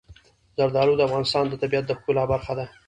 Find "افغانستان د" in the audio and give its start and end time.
1.07-1.53